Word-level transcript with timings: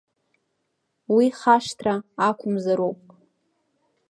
Уи 1.15 1.25
хашҭра 1.39 1.93
ақәымзароуп! 2.27 2.99